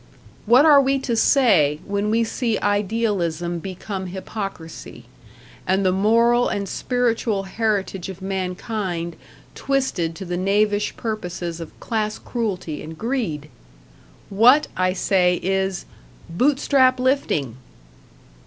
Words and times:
What 0.47 0.65
are 0.65 0.81
we 0.81 0.97
to 0.97 1.15
say 1.15 1.79
when 1.85 2.09
we 2.09 2.23
see 2.23 2.57
idealism 2.57 3.59
become 3.59 4.07
hypocrisy, 4.07 5.05
and 5.67 5.85
the 5.85 5.91
moral 5.91 6.47
and 6.49 6.67
spiritual 6.67 7.43
heritage 7.43 8.09
of 8.09 8.19
mankind 8.19 9.15
twisted 9.53 10.15
to 10.15 10.25
the 10.25 10.37
knavish 10.37 10.97
purposes 10.97 11.59
of 11.59 11.79
class 11.79 12.17
cruelty 12.17 12.81
and 12.81 12.97
greed? 12.97 13.49
What 14.31 14.65
I 14.75 14.93
say 14.93 15.35
is 15.35 15.85
Bootstrap 16.35 16.99
lifting! 16.99 17.57